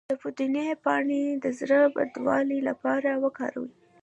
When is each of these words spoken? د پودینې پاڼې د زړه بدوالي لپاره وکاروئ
د 0.09 0.11
پودینې 0.21 0.65
پاڼې 0.83 1.23
د 1.43 1.45
زړه 1.59 1.79
بدوالي 1.95 2.59
لپاره 2.69 3.09
وکاروئ 3.23 3.71